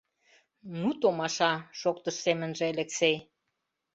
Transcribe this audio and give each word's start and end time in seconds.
—Ну, 0.79 0.89
томаша!— 1.01 1.53
шоктыш 1.79 2.15
семынже 2.25 2.65
Элексей. 2.73 3.17